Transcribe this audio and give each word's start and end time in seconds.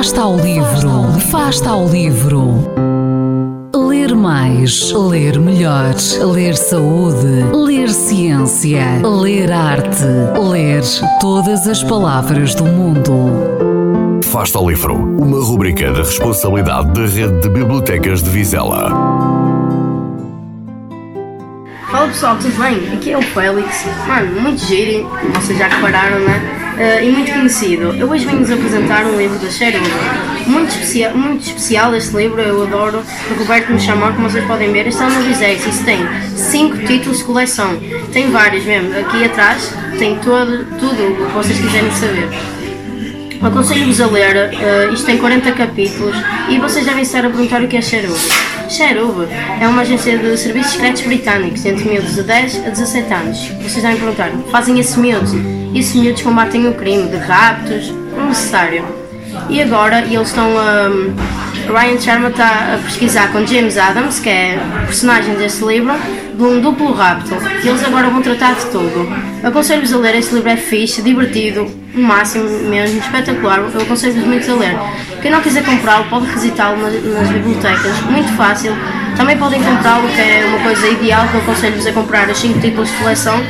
Fasta 0.00 0.22
ao 0.22 0.34
livro, 0.34 1.20
Fasta 1.30 1.68
ao 1.68 1.86
livro. 1.86 2.54
Ler 3.76 4.14
mais, 4.14 4.90
ler 4.92 5.38
melhor, 5.38 5.94
ler 6.32 6.56
saúde, 6.56 7.44
ler 7.52 7.90
ciência, 7.90 8.82
ler 9.06 9.52
arte, 9.52 10.06
ler 10.42 10.82
todas 11.20 11.68
as 11.68 11.82
palavras 11.82 12.54
do 12.54 12.64
mundo. 12.64 14.22
Fasta 14.24 14.56
ao 14.56 14.70
livro, 14.70 14.94
uma 14.94 15.44
rubrica 15.44 15.92
da 15.92 15.98
responsabilidade 15.98 16.94
da 16.94 17.02
Rede 17.02 17.38
de 17.42 17.50
Bibliotecas 17.50 18.22
de 18.22 18.30
Vizela. 18.30 19.29
Fala 21.90 22.06
pessoal, 22.06 22.36
tudo 22.36 22.56
bem? 22.56 22.94
Aqui 22.94 23.10
é 23.10 23.18
o 23.18 23.22
Félix. 23.22 23.84
Mano, 24.06 24.40
muito 24.40 24.64
giro, 24.64 25.10
vocês 25.34 25.58
já 25.58 25.66
repararam, 25.66 26.20
né? 26.20 26.40
Uh, 26.78 27.04
e 27.04 27.10
muito 27.10 27.32
conhecido. 27.32 27.92
Eu 27.96 28.08
hoje 28.08 28.24
venho-vos 28.24 28.48
apresentar 28.48 29.04
um 29.06 29.18
livro 29.18 29.36
da 29.40 29.50
Cheryl. 29.50 29.82
Muito, 30.46 30.68
especial, 30.68 31.16
muito 31.16 31.42
especial 31.42 31.92
este 31.96 32.16
livro, 32.16 32.40
eu 32.40 32.62
adoro. 32.62 33.02
O 33.30 33.34
Roberto 33.40 33.72
me 33.72 33.80
chamou, 33.80 34.12
como 34.12 34.30
vocês 34.30 34.44
podem 34.46 34.72
ver. 34.72 34.86
Este 34.86 35.02
é 35.02 35.06
o 35.06 35.10
novo 35.10 35.30
Isso 35.30 35.84
tem 35.84 35.98
5 36.36 36.78
títulos 36.86 37.18
de 37.18 37.24
coleção. 37.24 37.76
Tem 38.12 38.30
vários 38.30 38.64
mesmo. 38.64 38.96
Aqui 38.96 39.24
atrás 39.24 39.74
tem 39.98 40.14
todo, 40.20 40.64
tudo 40.78 41.24
o 41.24 41.26
que 41.26 41.32
vocês 41.32 41.58
quiserem 41.58 41.90
saber. 41.90 42.59
Aconselho-vos 43.42 43.98
a 44.02 44.06
ler, 44.06 44.50
uh, 44.52 44.92
isto 44.92 45.06
tem 45.06 45.16
40 45.16 45.52
capítulos 45.52 46.14
e 46.50 46.58
vocês 46.58 46.84
devem 46.84 47.02
estar 47.02 47.24
a 47.24 47.30
perguntar 47.30 47.62
o 47.62 47.68
que 47.68 47.76
é 47.78 47.80
Cherub. 47.80 48.14
Cherub 48.68 49.26
é 49.58 49.66
uma 49.66 49.80
agência 49.80 50.18
de 50.18 50.36
serviços 50.36 50.72
secretos 50.72 51.00
britânicos 51.02 51.64
entre 51.64 51.88
miúdos 51.88 52.16
de 52.16 52.22
10 52.22 52.66
a 52.66 52.68
17 52.68 53.14
anos. 53.14 53.48
Vocês 53.62 53.82
devem 53.82 53.96
perguntar, 53.96 54.30
fazem 54.50 54.78
esses 54.78 54.94
miúdos? 54.96 55.32
E 55.72 55.78
esses 55.78 55.94
miúdos 55.94 56.20
combatem 56.20 56.68
o 56.68 56.74
crime 56.74 57.08
de 57.08 57.16
raptos, 57.16 57.88
o 57.88 58.26
necessário. 58.28 58.99
E 59.48 59.62
agora 59.62 60.00
eles 60.00 60.28
estão. 60.28 60.48
Um, 60.48 61.40
Ryan 61.70 62.00
Sharma 62.00 62.28
está 62.30 62.74
a 62.74 62.78
pesquisar 62.84 63.30
com 63.32 63.46
James 63.46 63.78
Adams, 63.78 64.18
que 64.18 64.28
é 64.28 64.58
personagem 64.86 65.34
deste 65.36 65.64
livro, 65.64 65.92
de 66.34 66.42
um 66.42 66.60
duplo 66.60 66.92
rapto. 66.92 67.30
E 67.62 67.68
eles 67.68 67.84
agora 67.84 68.08
vão 68.10 68.22
tratar 68.22 68.54
de 68.54 68.66
tudo. 68.66 69.08
Aconselho-vos 69.44 69.92
a 69.92 69.98
ler, 69.98 70.16
este 70.16 70.34
livro 70.34 70.48
é 70.48 70.56
fixe, 70.56 71.00
divertido, 71.00 71.70
o 71.94 72.00
máximo 72.00 72.48
mesmo, 72.68 72.98
espetacular. 72.98 73.58
Eu 73.58 73.82
aconselho-vos 73.82 74.24
muito 74.24 74.50
a 74.50 74.54
ler. 74.54 74.76
Quem 75.22 75.30
não 75.30 75.40
quiser 75.40 75.64
comprá-lo 75.64 76.06
pode 76.10 76.26
requisitá-lo 76.26 76.80
nas, 76.82 76.92
nas, 77.04 77.28
bibliotecas, 77.28 78.00
muito 78.10 78.32
fácil. 78.36 78.72
Também 79.16 79.36
podem 79.36 79.62
comprá-lo, 79.62 80.08
que 80.08 80.20
é 80.20 80.44
uma 80.48 80.58
coisa 80.60 80.88
ideal, 80.88 81.28
que 81.28 81.34
eu 81.34 81.40
aconselho-vos 81.40 81.86
a 81.86 81.92
comprar 81.92 82.28
os 82.28 82.38
5 82.38 82.60
títulos 82.60 82.88
de 82.90 82.96
coleção 82.96 83.40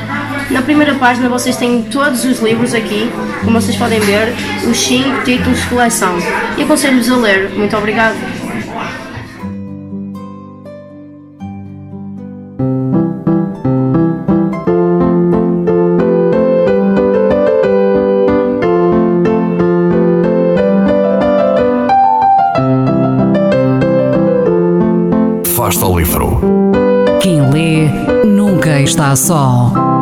na 0.50 0.62
primeira 0.62 0.94
página 0.96 1.28
vocês 1.28 1.56
têm 1.56 1.82
todos 1.82 2.24
os 2.24 2.40
livros 2.40 2.74
aqui, 2.74 3.10
como 3.44 3.60
vocês 3.60 3.76
podem 3.76 4.00
ver, 4.00 4.34
os 4.68 4.76
5 4.78 5.24
títulos 5.24 5.60
de 5.60 5.66
coleção. 5.68 6.16
E 6.58 6.62
aconselho-vos 6.62 7.10
a 7.10 7.16
ler. 7.16 7.50
Muito 7.50 7.76
obrigado. 7.76 8.16
Fasta 25.54 25.86
o 25.86 25.98
livro. 25.98 26.40
Quem 27.20 27.50
lê 27.50 27.88
nunca 28.24 28.80
está 28.80 29.14
só. 29.14 29.99